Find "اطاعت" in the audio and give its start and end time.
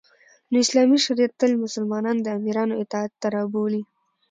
2.83-3.11